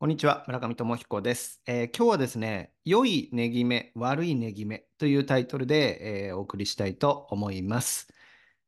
[0.00, 8.06] こんにちは、村上智彦です、えー今日はですね、良い値決め、悪い値決めというタイトルで、えーお送りしたいと思います。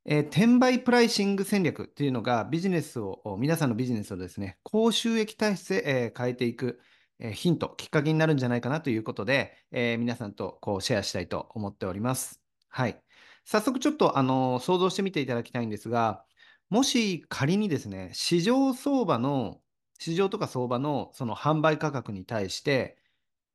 [0.04, 6.80] えー転売プライシング戦略というのがビジネスを、皆さんのビジネスをですね、高収益体質へ、えー変えていく、
[7.20, 12.40] えーヒント、きっかけになるんじゃないかなということで、えー皆さんとこうシェアしたいと思っております。
[12.70, 13.00] はい。
[13.44, 16.24] 早速ちょっと、あの想像してみていただきたいんですが、
[16.70, 19.60] もし仮にですね、市場相場の
[20.00, 22.96] 市場とか相場のその販売価格に対して、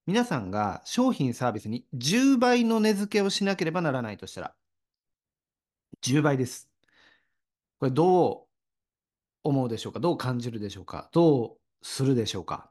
[0.05, 4.55] 皆さんが商品サービスに10倍の値付けをしなければならないとしたら、
[6.03, 6.69] 10倍です。
[7.79, 8.39] これどう
[9.43, 9.99] 思うでしょうか？
[9.99, 11.09] どう感じるでしょうか？
[11.11, 12.69] どうするでしょうか？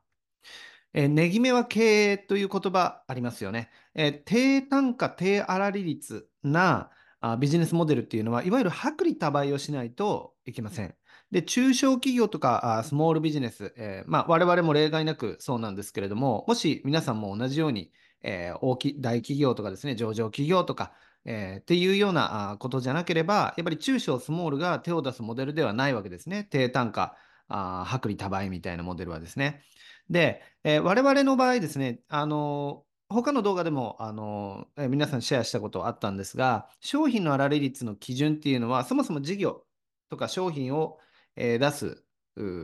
[0.92, 3.70] えー、値決めは経営という言葉ありますよね。
[3.96, 10.94] えー、低単価、低粗利率なあビジネスモデルっていうのは、いわゆる薄利多売をしないといけません。
[11.30, 17.92] で、中小企業とかあスモールビジネス、えー、まあ、我々も例外なくそうなんですけれども、もし皆さんも同じように、
[18.22, 20.92] えー、大き大企業とかですね、上場企業とか、
[21.24, 26.46] えー、っていうようなことじゃなければ、やっぱり中小スモールが手を出すモデルではないわけですね。
[26.50, 27.16] 低単価、
[27.48, 29.62] あ薄利多売みたいなモデルはですね。
[30.10, 39.64] で、えー、我々の場合ですね、あの他の動画でも、あのえ、皆さんシェアしたことあったんですが、商品の粗利率の基準っていうのは、そもそも事業
[40.10, 40.98] とか商品を、
[41.36, 42.04] えー、出す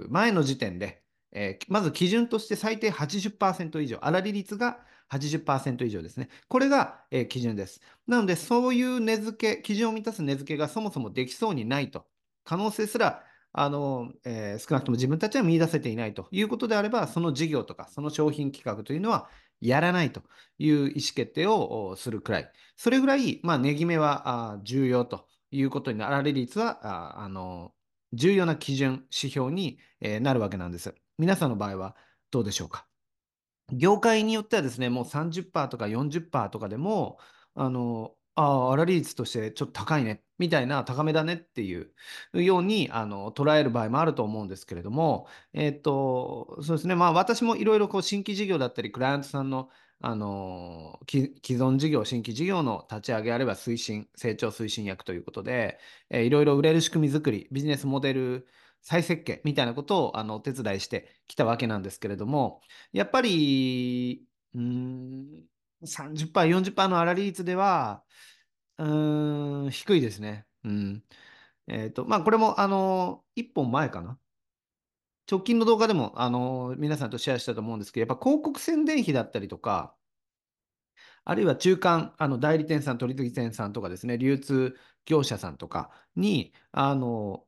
[0.08, 4.80] 前の時点で、えー、まず基準として最低80%以上、粗利率が
[5.12, 6.28] 80%以上ですね。
[6.48, 7.80] これが、えー、基準です。
[8.06, 12.06] なので、そういう値付け、基準を満たす値付けがそもそもできそうにないと、
[12.44, 19.28] 可能性すらあの、えー、少なくとも自分たちは見出せていないということであれば、その事業とか、その商品企画というのは
[19.60, 20.22] やらないと
[20.58, 22.52] いう意思決定をするくらい。
[22.76, 27.72] それぐらい、まあ、値決めは重要ということになられ率は、あの、
[28.12, 29.78] 重要な基準、指標に
[30.20, 30.94] なるわけなんです。
[31.18, 31.96] 皆さんの場合は
[32.30, 32.86] どうでしょうか？
[33.72, 37.18] 業界によってはですね、もう30%とか40%とかでも、
[37.54, 49.68] あの、ああ、粗利率としてちょっと高いね、みたいな、高めだねっていうようにあの捉える場合もあると思うんですけれども、えっと、そうですね、まあ私もいろいろこう新規事業だったり、クライアントさんの
[50.02, 55.78] あの既存事業、新規事業の立ち上げあれば推進、成長推進役ということで、
[56.08, 58.46] えー、いろいろ売れる仕組み作り、ビジネスモデル
[58.82, 62.62] 再設計みたいなことをあのお手伝いしてきたわけなんですけれども、
[62.92, 64.24] やっぱり、
[64.54, 65.44] うん、
[65.84, 68.02] 30%、40%の粗利率では、
[68.78, 70.46] うーん、低いですね。
[70.64, 71.04] うん。
[71.68, 74.18] えっ、ー、と、まあ、これも、あの、1本前かな？
[75.30, 79.94] 直近の動画でも、あの、皆さんとシェアしたと思うんですけど、やっぱ広告宣伝費だったりとか、
[81.24, 87.44] あるいは中間、あの代理店さん、取引店さんとかですね、流通業者さんとかに、あの、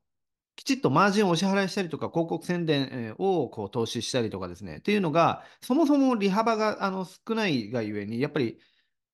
[0.57, 8.59] きちっとマージンをお支払いしたりとか、広告宣伝をこう投資したりとかですね、っていうのが、そもそも利幅があの少ないがゆえに、やっぱり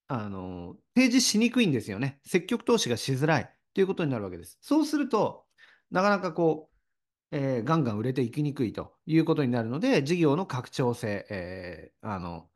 [0.09, 2.21] あの提示しにくいんですよね。
[2.27, 4.59] 積極投資がしづらいということになるわけです。
[4.61, 5.47] そうすると、
[5.91, 6.78] なかなかこう、
[7.31, 12.49] えー、ガンガン売れていきにくいということになるので、事業の拡張性、えー、あの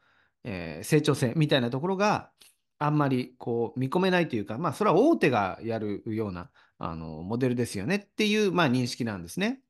[0.44, 2.31] えー、成長性みたいなところが
[2.78, 9.60] あんまりこう見込めないというか、まあ、それは大手がやるようなあのモデルですよねっていう、まあ、認識なんですね。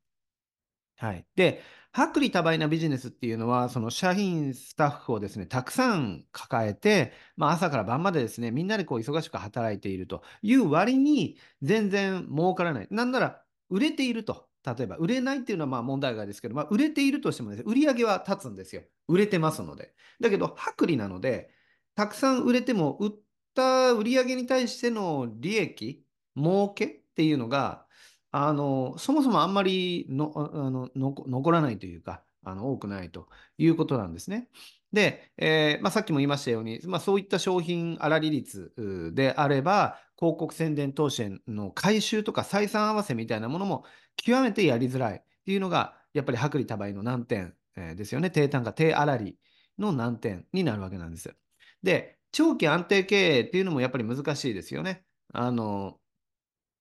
[0.97, 1.25] はい。
[1.35, 1.61] で、
[1.95, 12.87] 薄利多売なビジネスっていうのは、その社員、スタッフをですね、たくさん抱えて、まあ、朝から晩までですね、みんなでこう忙しく働いているという割に、全然儲からない。
[12.89, 14.47] なんなら、売れていると。
[14.65, 18.83] 例えば、売れないっていうのはまあ問題外ですけど、まあ、売れているとしてもですね、売り上げは立つんですよ。
[19.07, 19.93] 売れてますので。
[20.19, 21.51] だけど、薄利なので、
[21.95, 23.11] たくさん売れても、売っ
[23.53, 26.03] た売り上げに対しての利益、
[26.37, 27.85] 儲けっていうのが、
[28.31, 34.49] あの、そもそもあんまりのあの残らないというか、あの多くないということなんですね。
[34.93, 43.83] で、えーまあ、さっきも言いましたように、まあ、そういった商品粗利率であれば、広告宣伝投資の回収とか採算合わせみたいなものも
[44.15, 48.29] 極めてやりづらいっていうのが、やっぱり薄利多売の難点、ですよね。
[48.29, 49.35] 低単価、低粗利
[49.79, 51.35] の難点になるわけなんです。
[51.81, 55.05] で、長期安定経営っていうのもやっぱり難しいですよね。
[55.33, 55.99] あの、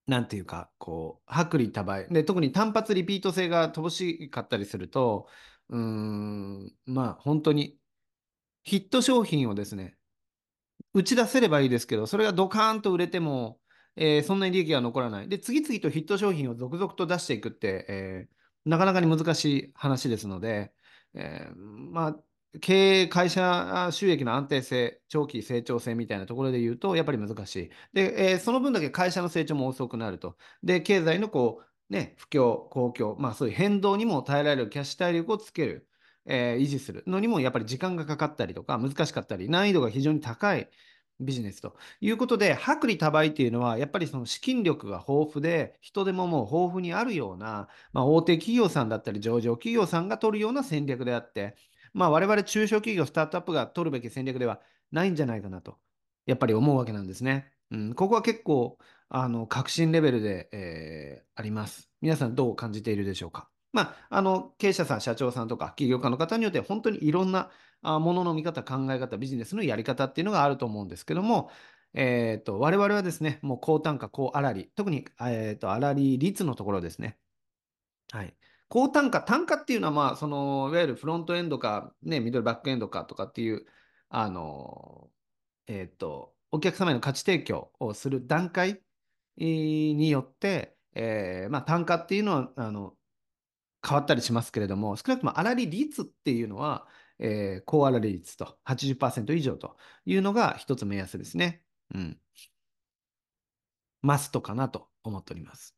[0.06, 2.08] なんていうか、こう、薄利多売。
[2.08, 5.28] で、特に単発リピート性が乏しかったりすると、
[5.68, 7.78] うーん、まあ、本当に、
[8.62, 9.96] ヒット商品をですね、
[10.94, 13.58] 打ち出せればいいですけど、それがドカーンと売れても、
[13.96, 15.28] えー、そんなに利益が残らない。
[15.28, 20.72] で、次々とヒット商品を続々と出していくって、えー、なかなかに難しい話ですので、
[21.14, 22.16] えー、まあ、
[22.60, 27.70] 経営、会社収益の安定性、長期成長性みたいなところで言うと、やっぱり難しい。
[27.94, 30.36] で、えー、その分だけ会社の成長も遅くなると。
[30.62, 35.88] で、経済のこう、ね、不況、公共、まあそういう変動にも耐えられるキャッシュ体力をつける。
[36.26, 40.68] えー維持するのにもやっぱり時間がかかったりとか難しかったり難易度が非常に高い
[41.20, 51.54] ビジネスということで薄利多売っていうのはやっぱりその資金力が豊富で人手ももう豊富にあるような、まあ、大手企業さんだったり上場企業さんが取るような戦略であって
[51.92, 54.60] まあ我々中小企業スタートアップが取るべき戦略では
[54.90, 55.78] ないんじゃないかなと
[56.26, 57.52] やっぱり思うわけなんですね。
[57.70, 58.78] うん、ここは結構
[59.08, 61.90] あの革新レベルで、えーあります。
[62.00, 63.51] 皆さんどう感じているでしょうか？
[63.72, 67.50] まあ、あの経営者さん、社長さんとか起業家の方によって本当にいろんな
[67.82, 71.50] ものの見方、考え方、ビジネスのやり方っていうのがあると思うんですけども、
[71.94, 77.18] えーと、我々はですね、もう高単価、高粗利、特に、えーと、粗利率のところですね。
[78.12, 78.34] はい。
[78.68, 83.66] 高単価、単価っていうのは、まあ、その、いわゆるフロントエンドか、ね、ミドルバックエンドかとかっていう、
[84.08, 85.10] あの、
[85.66, 88.82] えっと、お客様への価値提供をする段階
[89.36, 92.94] によって、えーまあ、単価っていうのはあの
[93.86, 96.86] 変わったりしますけれども、少なくとも粗利率っていうのは、
[97.18, 99.76] えー、高粗利率と80%以上と
[100.06, 101.62] いうのが一つ目安ですね。
[101.94, 102.18] うん。
[104.02, 105.76] マストかなと思っております。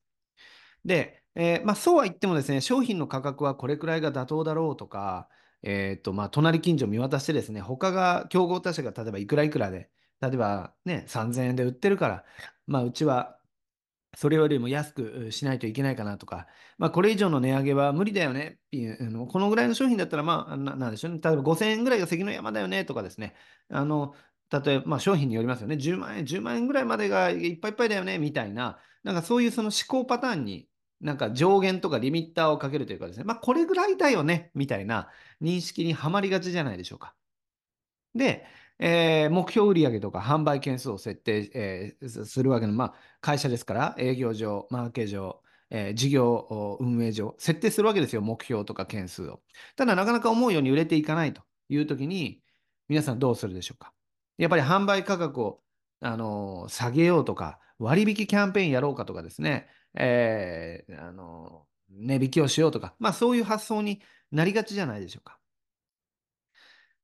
[0.84, 5.28] で、えーまあ、そうは言ってもですね、商品の価格はこれくらいが妥当だろうとか、
[5.62, 9.90] えーとまあ、隣近所見渡してですね、他が競合他社が例えばいくらいくらで、
[10.20, 12.24] 例えばね、3000円で売ってるから、
[12.66, 13.38] まあ、うちは
[14.16, 16.46] それよりも安くしないといけないかなとか、
[16.78, 18.58] まあ、これ以上の値上げは無理だよね。
[18.66, 23.34] っていう、あのこのぐらいの商品だったら、まあ、なんでしょうね、例えば5000円ぐらいが関の山だよねとかですね、
[23.70, 24.14] あの
[24.50, 30.68] 例えば、まあ、商品によりますよね、10万円、10万円ぐらいまでがいっぱいいっぱいだよねみたいな、なんかそういうその思考パターンに、
[31.00, 35.10] なんか上限とかリミッターをかけるというかですね、まあ、これぐらいだよねみたいな
[35.42, 37.14] 認識にはまりがちじゃないでしょうか。
[38.14, 38.46] で、
[38.78, 45.40] えー、目標売上とか販売件数を設定、えー、するわけの、まあ、会社ですから、営業上、マーケ上、
[45.70, 49.40] えー、事業運営上、設定するわけですよ、目標とか件数を。
[49.76, 52.42] ただ、なかなか思うように売れていかないというときに、
[52.88, 53.92] 皆さんどうするでしょうか？
[54.38, 55.60] やっぱり販売価格を、
[56.00, 65.38] あのー、下げようとか、割引キャンペーンやろうかとかですね、えー、あのー、値引きをしようとか、まあ、そういう発想になりがちじゃないでしょうか。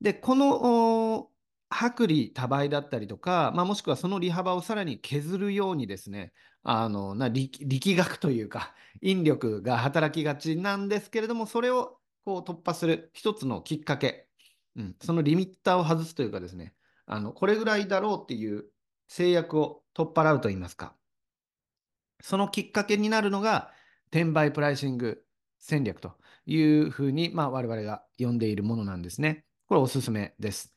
[0.01, 1.29] で、この
[1.71, 6.33] 薄利多売だったりとか、まあ、もしくはその利幅をさらに削るようにですね、
[6.63, 14.27] あのな力力学というか、引力が働きがちなんですけれども、それをこう突破する一つのきっかけ、
[14.77, 16.75] うん、そのリミッターを外すというかですね、
[17.07, 18.65] あのこれぐらいだろうっていう
[19.09, 20.95] 制約を取っ払うといいますか、
[22.21, 23.73] そのきっかけになるのが、
[24.11, 25.23] 転売プライシング
[25.61, 26.15] 戦略と
[26.47, 29.45] いうふうに、まあ、我々が呼んでいるものなんですね。
[29.69, 30.75] これおすすめです。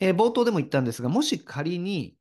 [0.00, 2.16] えー、冒頭でも言ったんですが、もし仮に、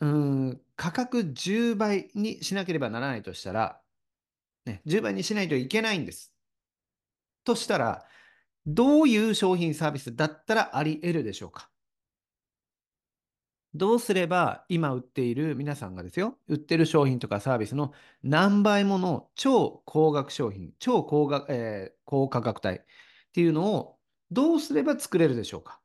[0.00, 3.80] うん、価格10倍にしなければならないとしたら、
[4.66, 6.32] ね、10倍にしないといけないんです。
[7.44, 8.04] としたら、
[8.66, 11.70] どういう商品サービスだったらあり得るでしょうか？
[13.74, 17.92] どうすれば今売っている皆さんがですよ、売ってる商品とかサービスの
[18.22, 22.80] 何倍もの超高額商品、超高額、えー、高価格帯っ
[23.32, 23.98] ていうのを
[24.30, 25.80] どうすれば作れるでしょうか？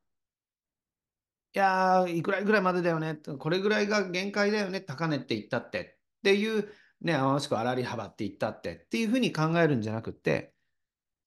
[1.53, 3.15] いやー、いくらぐらいまでだよね。
[3.15, 4.79] これぐらいが限界だよね。
[4.81, 5.97] 高値って言ったって。
[6.19, 6.71] っていう、
[7.01, 8.75] ね、もしくは粗利幅って言ったって。
[8.75, 10.53] っていうふうに考えるんじゃなくて、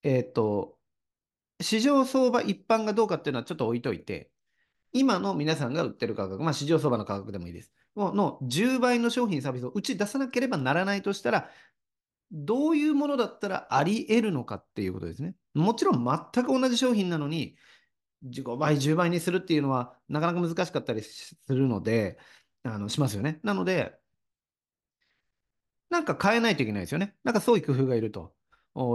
[0.03, 0.79] えっと、
[1.61, 4.31] 市場相場一般がどうかっていうのはちょっと置いといて、
[4.93, 7.73] 今の皆さんが売ってる価格、まあ市場相場の価格でもいいです。
[7.97, 11.51] の10倍の商品サービスを打ち出さなければならないとしたら、
[12.33, 15.35] どういうものだったらあり得るのかっていうことですね。
[15.55, 17.57] もちろん全く同じ商品なのに、
[18.25, 22.19] 15倍、10倍にするっていうのはなかなか難しかったりするので、
[22.63, 23.41] あの、しますよね。
[23.43, 23.99] なので、
[25.91, 27.15] なんか変えないといけないですよね。
[27.23, 28.35] なんかそういう工夫がいると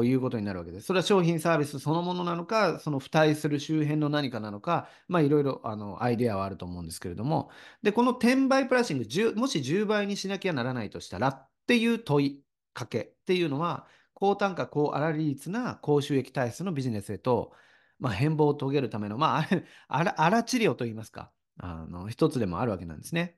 [0.03, 0.87] いうことになるわけです。
[0.87, 12.43] それは商品サービスそのものなのか、その付帯する周辺の何かなのか、まあいろいろあのアイデアはあると思うんですけれども、で、この転売プライシング10、もし10倍にしなきゃならないとしたらっていう問い
[12.73, 17.53] かけっていうのは、高単価、高粗利率な高収益体質のビジネスへと、
[17.99, 19.47] まあ、変貌を遂げるための、まあ、
[19.87, 23.35] あら、あら治療といいますか、あの、一つでもあるわけなんですね。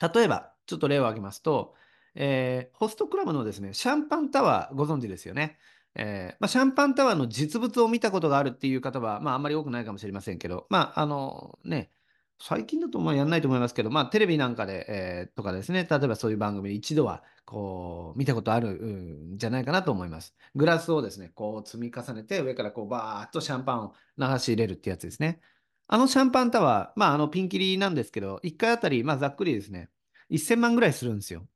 [0.00, 1.74] 例えば、ちょっと例を挙げますと、
[2.14, 5.58] えー、ホストクラブのですね、シャンパンタワーご存知ですよね。
[5.98, 11.90] えーまあ、シャンパンタワーの実物を見たことがあるっていう方は、まあ、あんまり多くないかもしれませんけど、まあ、あのね、
[12.38, 20.34] 最近だとまあやんないと思いますけど、まあ、テレビなんかで、えー、とかですね、例えばそういう番組一度はこう見たことあるんじゃないかなと思います。
[20.54, 25.40] グラスをですね、こう積み重ねて、上からこうバーッとシャンパンを流し入れるってやつですね。
[25.88, 29.88] あのシャンパンタワー、まあ、あのピンキリなんですけど、1回あたり、まあ、ざっくりですね、
[30.30, 31.46] 1000万ぐらいするんですよ。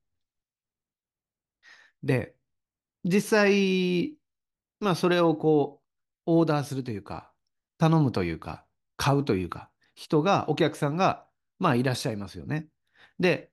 [2.02, 2.34] で、
[3.04, 4.16] 実際、
[4.80, 5.87] まあ、それをこう、
[6.26, 7.32] オーダーするというか、
[7.78, 9.69] 頼むというか、買うというか、
[10.00, 11.26] 人が、お客さんが、
[11.59, 12.69] まあいらっしゃいますよね。
[13.19, 13.52] で、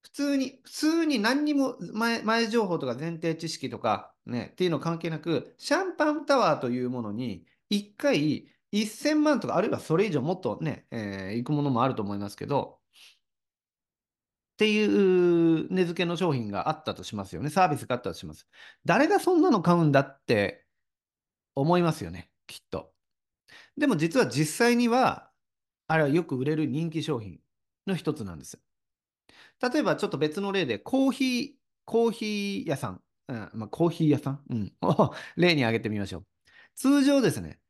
[0.00, 12.78] 普通に、普通に何にも前、前情報とか前提知識とかね、っていうの関係なく、シャンパンタワーというものに、1回1000万とか、あるいはそれ以上もっとね、えー、いくものもあると思いますけど、
[14.54, 17.50] っていう値付けの商品があったとしますよね。
[17.50, 18.46] サービスがあったとします。
[18.86, 20.64] 誰がそんなの買うんだって
[21.54, 22.92] 思いますよね、きっと。
[23.76, 25.31] でも実は実際には、
[25.92, 27.38] あれはよく売れる人気商品
[27.86, 28.58] の一つなんです。
[29.60, 31.50] 例えばちょっと別の例で、コーヒー、
[31.84, 36.26] コーヒー屋さん、うんまあ、コーヒー屋さん、うん、 を例に挙げてみましょう。
[36.76, 37.60] 通常ですね、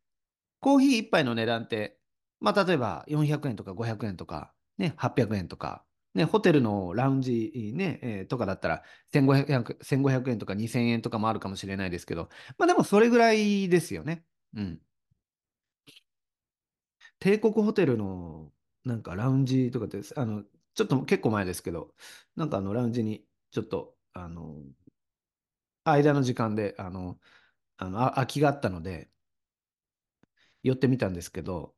[0.61, 1.99] コーヒー1杯の値段って、
[2.38, 14.25] まあ、例えば400円とか500円とか、ね、800円とか、ね、ホテルのラウンジ、ね、えーとかだったら1500、1500円とか2000円とかもあるかもしれないですけど、まあでもそれぐらいですよね。
[14.55, 14.81] うん。
[17.23, 18.52] 帝国ホテルの
[18.85, 20.43] なんかラウンジとかって、あの、
[20.75, 21.95] ちょっと結構前ですけど、
[22.37, 24.57] なんかあのラウンジにちょっと、あの、
[25.85, 27.19] 間の時間で、あの、
[27.79, 29.11] あのあ空きがあったので、
[30.62, 31.75] 寄ってみたんですけど、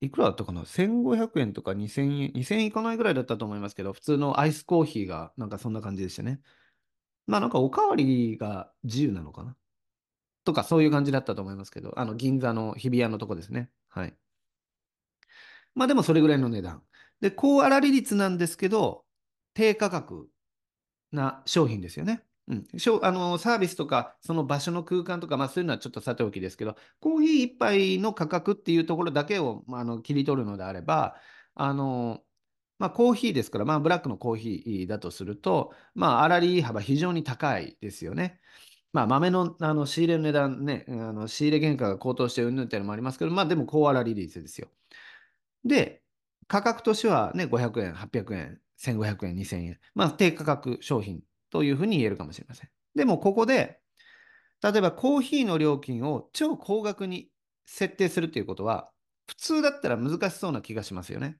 [0.00, 6.40] いくらだったかな ?1500 円とか2000円、2000円いかないぐらいだったと思いますけど、普通のアイスコーヒーがなんかそんな感じでしたね。
[7.26, 9.56] まあなんかおかわりが自由なのかな？
[10.44, 13.70] とかそういう感じだったと思いますけど、あの銀座の日比谷のとこですね。
[13.88, 14.16] はい。
[15.74, 16.82] まあでもそれぐらいの値段。
[17.20, 19.04] で、高粗利率なんですけど、
[19.54, 20.28] 低価格
[21.12, 22.22] な商品ですよね。
[22.46, 22.66] うん、
[23.02, 31.16] あのサービスとか、その場所の空間とか、まあ、そういうのはちょっとさておきですけど、コーヒー1杯の価格っていうところだけを、まあ、あの切り取るのであれば、
[31.54, 32.22] あの
[32.78, 38.40] まあ、コーヒーですから、まあ、ブラックのコーヒーだとすると、まあ、粗利幅非常に高いですよね。
[38.92, 44.68] まあ、豆のあの仕入れの値段ね、あの仕入れ原価が高騰してうんぬんっていうのもありますけど、まあ、でも高粗利率ですよ。
[45.64, 46.02] で、
[46.46, 49.80] 価格としてはね、500円、800円、1500円、2000円。
[49.94, 52.70] まあ、低価格商品というふうに言えるかもしれません。
[52.94, 53.80] でも、ここで、
[54.62, 57.28] 例えばコーヒーの料金を超高額に
[57.66, 58.90] 設定するということは、
[59.26, 61.38] 普通だったら難しそうな気がしますよね。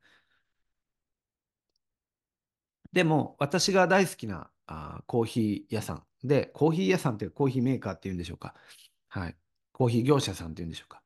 [2.93, 8.55] でも、私が大好きなあコーヒー屋さんで、コーヒー屋さんっていうコーヒーメーカーっていうんでしょうか。
[9.09, 9.37] はい。
[9.73, 11.03] コーヒー業者さんっていうんでしょうか。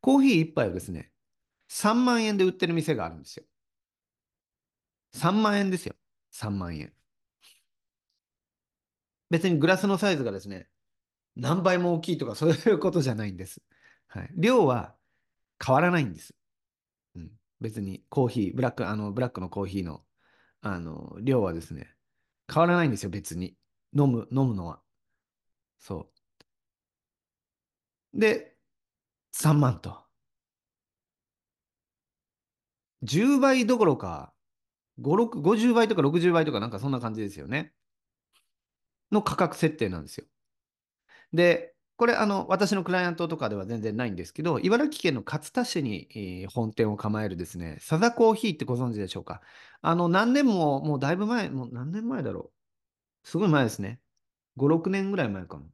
[0.00, 1.10] コーヒー一杯をですね、
[1.70, 3.44] 3万円で売ってる店があるんですよ。
[5.12, 5.94] 3万円ですよ。
[6.32, 6.92] 3万円。
[9.30, 10.68] 別にグラスのサイズがですね、
[11.36, 13.62] 何倍も大きいとかそういうことじゃないんです。
[14.08, 14.30] はい。
[14.34, 14.96] 量は
[15.64, 16.34] 変わらないんです。
[17.14, 17.30] うん。
[17.60, 20.02] 別にコーヒー、ブラック、あの、ブラックのコーヒーの、
[20.62, 21.94] あの、量はですね、
[22.52, 23.56] 変わらないんですよ、別に。
[23.96, 24.82] 飲む、飲むのは。
[25.78, 26.10] そ
[28.14, 28.18] う。
[28.20, 28.56] で、
[29.32, 30.09] 3万と。
[33.02, 34.32] 10倍どころか、
[34.98, 37.72] 5、6、50倍とか60倍とかなんかそんな感じですよね。
[39.10, 40.26] の価格設定なんですよ。
[41.32, 49.42] で、これ、あの、私のクライアントとかでは全然ないんですけど、茨城県の勝田市に、本店を構えるですね、サザコーヒーってご存知でしょうか？
[49.82, 52.52] あの、何年も、もうだいぶ前、もう何年前だろ
[53.24, 53.28] う？
[53.28, 54.00] すごい前ですね。
[54.56, 55.64] 5、6年ぐらい前かな。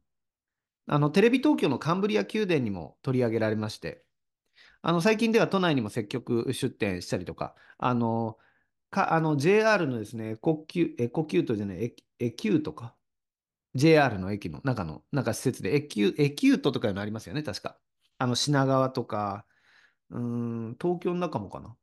[0.87, 4.03] あの、テレビ東京のカンブリア宮殿にも取り上げられまして、
[4.87, 8.37] あの、最近では都内にも積極出店したりとか、あの、
[8.89, 12.95] か、あの、JR のですね、エコキュ、エコキュートじゃない、エエキュートか
[13.75, 17.77] ？JR の駅の中の、なんか施設で、エキュ、エキュートとかいうのありますよね、確か。
[18.17, 19.45] あの、品川とか、
[20.11, 21.75] うん、東京の中もかな。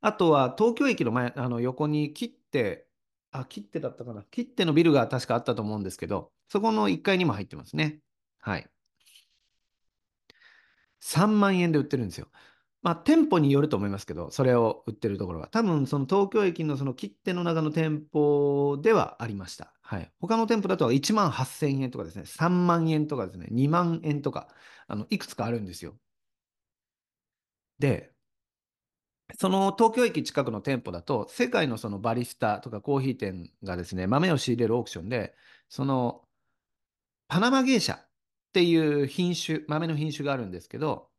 [0.00, 2.86] あとは、東京駅の前、あの、横に切って、
[3.30, 4.22] あ、切ってだったかな。
[4.30, 8.00] 切ってのビルが確かあったと思うんですけど、そこの1階にも入ってますね。
[8.40, 8.71] はい。
[11.02, 12.28] 3万円で売ってるんですよ。
[12.82, 15.48] まあ、店舗によると思いますけど、それを売ってるところは。
[15.48, 19.72] 多分、その東京駅のその切手の中の店舗ではありました。
[19.82, 20.12] はい。
[20.20, 24.48] 他の店舗だと1万8000円とかですね、3万円とかですね、2万円とか、
[24.88, 25.96] あの、いくつかあるんですよ。
[27.78, 28.12] で、
[29.38, 35.34] その東京駅近くの店舗だと、世界のそのバリスタとかコーヒー店がですね、豆を仕入れるオークションで、
[35.68, 36.28] その
[37.28, 37.98] パナマゲーシャ
[38.52, 41.10] っていう品種、豆の品種があるんですけど、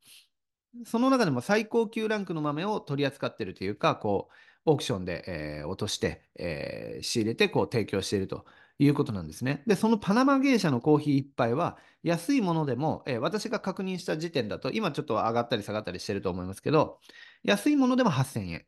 [0.86, 4.30] その中でも最高級ランクの豆を取り扱っているというか、こ
[4.66, 5.24] う、オークションで、
[5.62, 8.46] えー落として、えー仕入れて、こう、提供していると
[8.80, 9.64] いうことなんですね。
[9.68, 17.00] で、そのパナマゲーシャのコーヒー一杯は、安いものでも、えー私が確認した時点だと、今ちょっと上がったり下がったりしてると思いますけど、
[17.44, 18.66] 安いものでも8000円。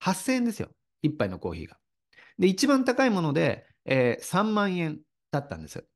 [0.00, 0.68] 8000円ですよ。
[1.02, 1.78] 一杯のコーヒーが。
[2.38, 5.86] で、一番高いもので、えー3万円だったんです。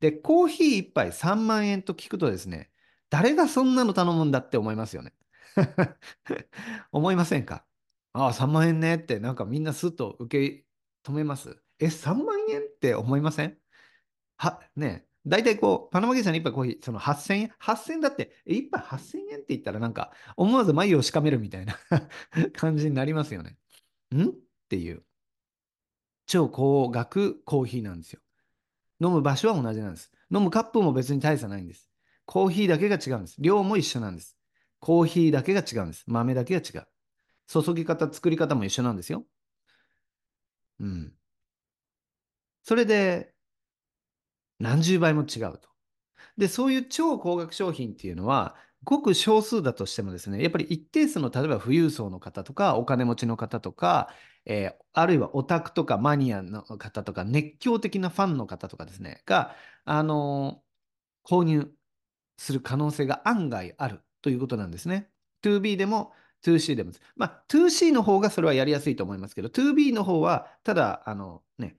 [0.00, 2.70] で、コーヒー一杯3万円と聞くとですね、
[3.10, 5.12] 誰がそんなの頼むんだって思いますよね。
[6.92, 7.64] 思いませんか？
[8.12, 10.66] ああ、3万円ねってなんかみんなスッと受け
[11.04, 11.56] 止めます。
[11.78, 13.58] え、3万円って思いません？
[14.36, 21.76] は、ね大体こう、パナマゲーシャの一杯コーヒー、その8000円 ?8000 円だって、え、一杯8000円って言ったらなんか、思わず眉をしかめるみたいな
[22.54, 23.56] 感じになりますよね。
[24.14, 24.28] ん？
[24.28, 24.32] っ
[24.68, 25.04] ていう。
[26.26, 28.20] 超高額コーヒーなんですよ。
[29.00, 30.10] 飲む場所は同じなんです。
[30.32, 31.90] 飲むカップも別に大差ないんです。
[32.24, 33.36] コーヒーだけが違うんです。
[33.38, 34.36] 量も一緒なんです。
[34.80, 36.04] コーヒーだけが違うんです。
[36.06, 36.86] 豆だけが違う。
[37.46, 39.24] 注ぎ方、作り方も一緒なんですよ。
[40.80, 41.12] うん。
[42.62, 43.32] それで、
[44.58, 45.68] 何十倍も違うと。
[46.36, 54.10] で、そういう超高額商品っていうのは、ごく少数だとしてもですね、やっぱり一定数の、例えば富裕層の方とか、お金持ちの方とか、
[54.46, 61.70] えー、あるいはオタクとかマニアの方とか、熱狂的なファンの方とかですね、が、あのー、購入
[62.38, 65.10] する可能性が案外あるということなんですね。
[65.42, 66.12] 2B でも
[66.44, 66.92] 2C でも。
[67.16, 71.76] まあ、2C の方がそれはやりやすいと思いますけど、2B の方は、ただ、あのね、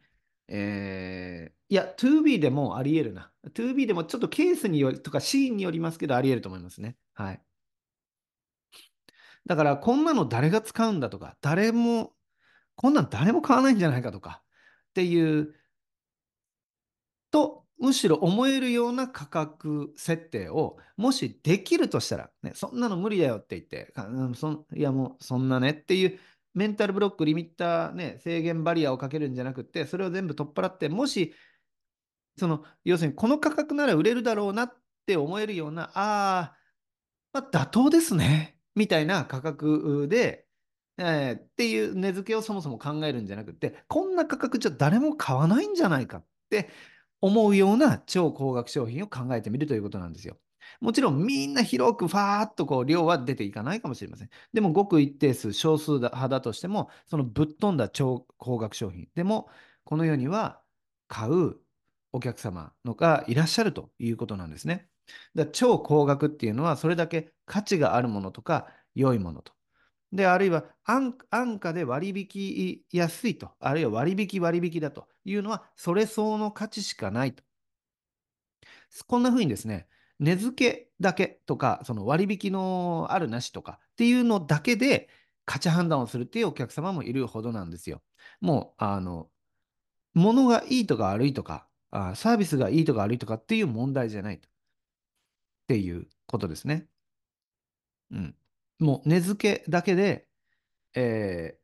[0.47, 3.31] えー、いや、2B でもあり得るな。
[3.53, 6.97] 2B でもちょっとケースによりとかシーンによりますけど、あり得ると思いますね。
[7.13, 7.41] はい。
[9.45, 12.13] だから、こんなの誰が使うんだとか、誰も、
[12.77, 14.41] こんなん誰も買わないんじゃないかとか、
[14.91, 15.53] っていう、
[17.31, 26.19] と、むしろ思えるような価格設定を、もしできるとしたら、ね、そんなの無理だよって言って、うん、そいやもうそんなねっていう
[26.53, 31.35] メンタルブロック、リミッター、ね、制限バリアをかけるんじゃなくて、それを全部取っ払って、もし、
[32.35, 36.57] その、要するにこの価格なら売れるだろうなって思えるような、ああ、
[37.31, 40.46] まあ、妥当ですね、みたいな価格で、
[40.97, 46.69] えー、っていう値付けをそもそも考えるんじゃなくて、こんな価格じゃ誰も買わないんじゃないかって
[47.21, 50.37] 思うような超高額商品を考えてみるということなんですよ。
[50.81, 54.29] もちろんみんな広くファーっとこう量は出ていかないかもしれません。
[54.53, 59.07] でもごく一定数少数派だとしても、そのぶっ飛んだ超高額商品。
[59.15, 59.49] でも、
[59.83, 60.61] この世には
[61.07, 61.57] 買う
[62.11, 64.89] お客様のがいらっしゃるということなんですね。
[65.35, 69.56] だから超高額っていうのはそれだけ価値があるものとか良いものと。
[70.11, 77.43] で、あるいは安安価で割引安いと、あるいは割引割引だというのは、それ相応の価値しかないと。
[79.07, 79.87] こんな風にですね、
[80.19, 85.09] 値付けだけとか、その割引のあるなしとかっていうのだけで
[85.45, 88.01] 価値判断をするっていうお客様もいるほどなんですよ。
[88.41, 89.29] もう、あの、
[90.13, 94.47] 物がいいとか悪いとか、あサービスがいいとか悪いとかっていう問題じゃないと。
[94.49, 94.51] っ
[95.67, 96.87] ていうことですね。
[98.11, 98.35] うん。
[98.79, 100.27] もう値付けだけで、
[100.95, 101.57] え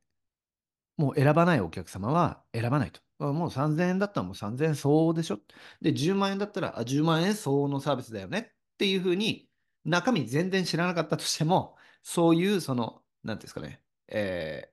[0.98, 3.02] ー、もう選ばないお客様は選ばないと。
[3.20, 5.40] もう3000円だったらもう3000円相応でしょ。
[5.82, 9.50] で、10万円だったら、あ、10万円相応のサービスだよねっていうふうに、
[9.86, 14.70] 中身全然知らなかったとしても、そういう、その、なんていうんですかね、え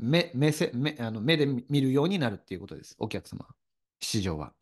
[0.00, 2.96] ー、目、目せ、目、あの目で見るようになるっていうことです。
[2.98, 3.46] お客様。
[4.00, 4.54] 市場は。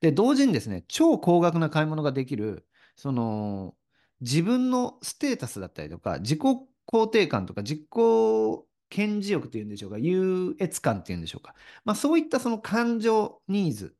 [0.00, 2.66] で、同時にですね、超高額な買い物ができる、
[2.96, 3.74] その、
[4.20, 6.40] 自分のステータスだったりとか、自己
[6.92, 7.82] 肯定感とか、自己
[8.90, 11.54] 顕示欲というんでしょうか、優越感っていうんでしょうか。
[11.84, 13.96] まあ、そういったその感情ニーズ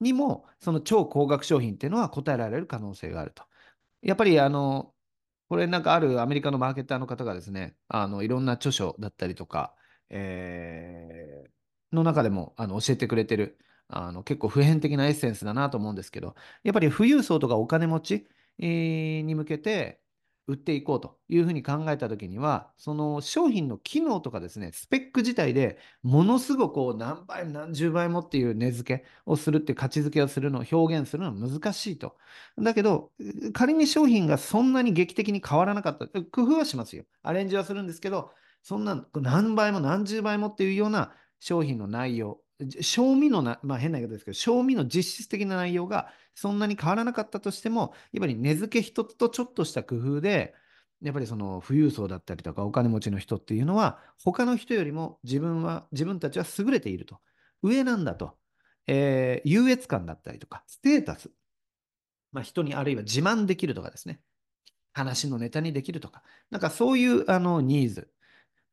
[0.00, 3.44] にも、その超高額商品っていうのは答えられる可能性があると。
[4.02, 4.94] やっぱり、あの、
[5.48, 9.74] これなんかあるアメリカのマーケターの方がですね、あの、いろんな著書だったりとか、
[10.10, 18.28] えー、の中でもあの教えてくれてる、あの、結構普遍的なエッセンスだなと思うんですけど、やっぱり富裕層とかお金持ち、
[18.58, 20.00] に向けて、
[20.48, 32.16] 売っていこうというふうに考えたときには、その商品の機能とかですね、スペック自体でものすごくこう何倍も何十倍もっていう値付けをするって価値付けをするのを表現するのは難しいと。
[32.56, 33.12] だけど、
[33.52, 37.04] 仮に商品がそんなに劇的に変わらなかった、工夫はしますよ。
[37.22, 38.30] アレンジはするんですけど、
[38.62, 42.40] そんな何倍も何十倍もっていうような商品の内容、
[42.80, 50.54] 賞味のな、まあ変な言い方ですけど、賞味の実質的な内容がそんなに変わらなかったとしても、やっぱり値付け一つとちょっとした工夫で、
[51.02, 57.18] やっぱりその富裕層だったりとかお金持ちの人っていうのは、他の人よりも自分は、自分たちは優れていると。
[57.62, 58.36] 上なんだと。
[58.86, 61.32] えー、優越感だったりとか、ステータス。
[62.30, 64.20] まあ人にあるいは自慢できるとかですね。
[64.92, 66.22] 話のネタにできるとか。
[66.52, 68.12] なんかそういうあのニーズ、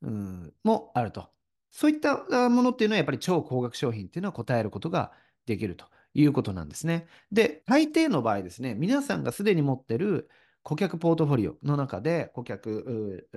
[0.03, 1.29] うん、もあると。
[1.71, 5.11] そういったものっていうのはやっぱり超高額商品っていうのは答えることが
[5.47, 7.07] できるということなんですね。
[7.31, 10.29] で、大抵の場合ですね、皆さんがすでに持ってる
[10.63, 13.27] 顧客ポートフォリオの中で、顧客、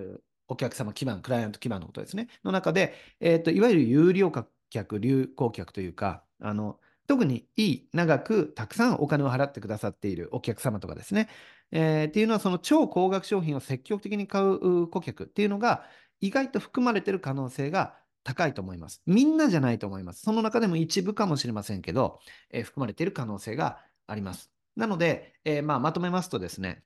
[0.46, 4.32] お客様基盤、クライアント基盤のことですね、の中で、えっ、ー、と、いわゆる有料
[4.70, 11.28] 客、流行客というか、あの、特にいい、長く、たくさんお金を払ってくださっているお客様とかですね。
[11.72, 15.84] えーっていうのは、その超高額商品を積極的に買う顧客っていうのが、
[16.20, 19.02] 意外と含まれてる可能性が高いと思います。
[19.06, 20.22] みんなじゃないと思います。
[20.22, 24.52] その中でも一部かもしれませんけど、えー含まれている可能性があります。
[24.76, 26.84] なので、えーまあ、まとめますとですね、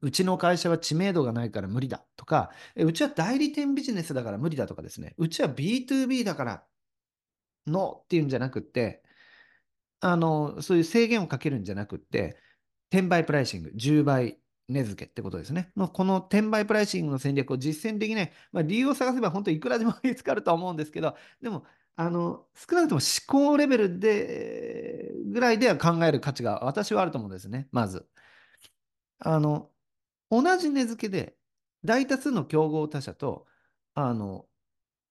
[0.00, 6.64] うちの会社は知名度がないから無理だとか、えうちは代理店ビジネスだから無理だとかですね、うちは B2B だから
[7.66, 9.02] のっていうんじゃなくって、
[10.00, 12.36] あの、そういう制限をかけるんじゃなくって、
[12.90, 15.72] 転売プライシング、10倍値付けってことですね。
[15.76, 21.64] のこの転売プライシングの戦略を実践できない、まあ、理由を探せば本当いくらでも見つかるとは思うんですけど、でも、
[21.96, 28.08] あの、少なくとも思考レベルで、ぐらいでは考える価値が私はあると思うんですね、まず。
[29.18, 29.72] あの、
[30.30, 31.38] 同じ値付けで、
[31.84, 33.46] 大多数の競合他社と、
[33.94, 34.48] あの、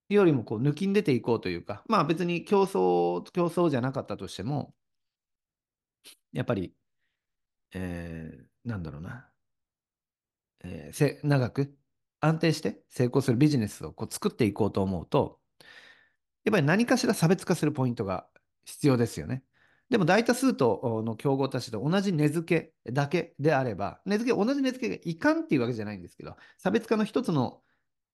[0.09, 4.75] よりもこう抜きん出ていこうというか、まあ別に競争、競争じゃなかったとしても、
[6.33, 6.75] やっぱり、
[7.73, 9.31] えーなんだろうな、
[10.63, 11.75] えー、長く
[12.19, 15.39] 安定して成功するビジネスをこう作っていこうと思うと、
[16.45, 18.27] やっぱり何かしら差別化するポイントが
[18.65, 19.43] 必要ですよね。
[19.89, 27.61] でも大多数との競合たちと同じ値付けだけであれば、値付け、同じ値付けがいかんっていうわけじゃないんですけど、差別化の一つの、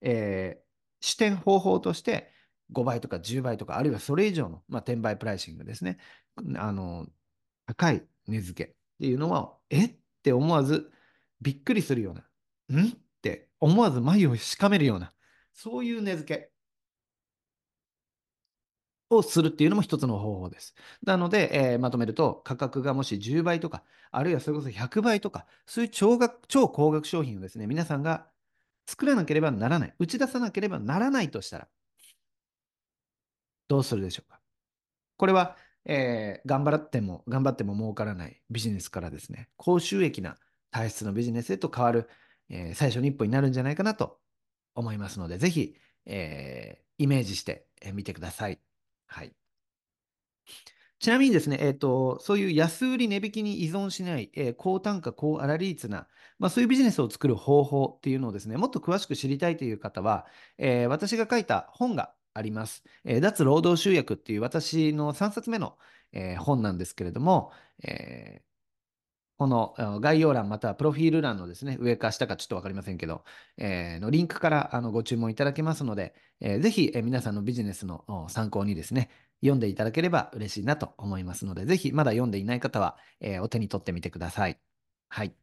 [0.00, 0.64] えー
[1.04, 2.32] 視点方法として、
[2.72, 5.98] 5倍とか10倍とか、あるいはそれ以上の、まあ、転売プライシングですね。
[6.56, 7.06] あの、
[7.66, 9.84] 高い値付けっていうのは、え？
[9.84, 10.90] って思わず
[11.42, 12.26] びっくりするような、
[12.72, 12.88] ん？
[12.88, 12.90] っ
[13.22, 15.12] て思わず眉をしかめるような、
[15.52, 16.50] そういう値付け
[19.10, 20.74] をするっていうのも一つの方法です。
[21.02, 28.26] なので、えーまとめると、価格がもし10倍とか、あるいはそれこそ100倍とか、そういう超額、超高額商品をですね、皆さんが
[28.86, 31.68] 作らなければならない、打ち出さなければならないとしたら、
[33.68, 34.40] どうするでしょうか。
[35.16, 40.36] これは、えー頑張っても、頑張っても儲からないビジネスからですね、高収益な
[40.70, 42.08] 体質のビジネスへと変わる、
[42.48, 44.20] えー最初の一歩になるんじゃないかなと
[44.74, 45.76] 思いますので、ぜひ、
[46.06, 48.60] えーイメージしてみてください。
[49.06, 49.34] はい。
[51.00, 60.26] ちなみにですね、えっと、そういう安売り値引きに依存しない、えー高単価、高粗利率な、まあ、そういうビジネスを作る方法っていうのをですね、もっと詳しく知りたいという方は、
[60.58, 62.84] えー私が書いた本があります。
[63.04, 65.78] えー脱労働集約っていう私の3冊目の、
[66.12, 67.52] えー本なんですけれども、
[67.82, 68.53] えー
[69.36, 73.24] この概要欄またはプロフィール欄のですね、上か下かちょっとわかりませんけど、
[73.56, 84.60] えーのリンクからあのご注文いただけますので、えーぜひ、え皆さんのビジネスの参考にですね、読んでいただければ嬉しいなと思いますので、ぜひまだ読んでいない方は、えーお手に取ってみてください。
[85.08, 85.34] はい。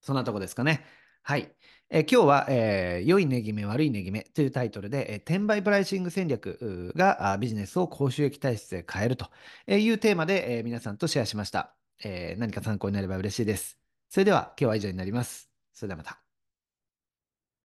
[0.00, 0.84] そんなとこですかね。
[1.22, 1.54] はい。
[1.94, 9.28] え今日は、えー良い値決め、悪い値決めというタイトルで、え転売プライシング戦略がビジネスを高収益体質へ変えると
[9.68, 11.74] いうテーマで、え皆さんとシェアしました。
[12.02, 13.78] えー何か参考になれば嬉しいです。
[14.08, 15.50] それでは今日は以上になります。
[15.74, 16.31] それではまた。